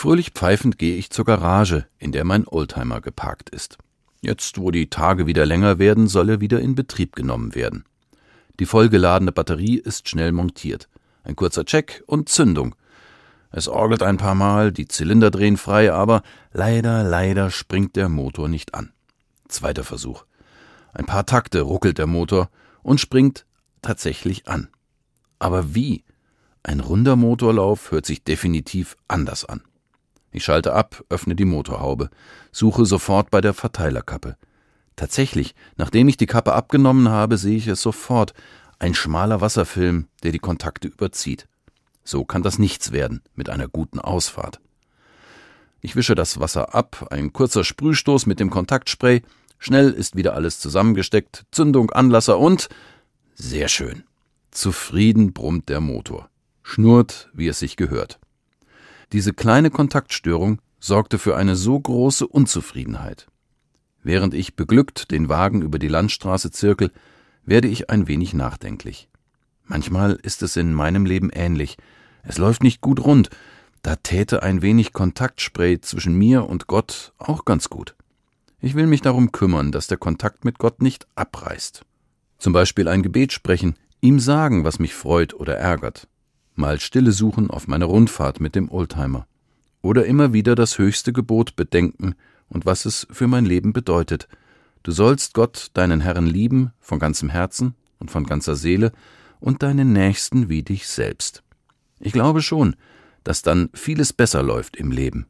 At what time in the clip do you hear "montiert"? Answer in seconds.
10.32-10.88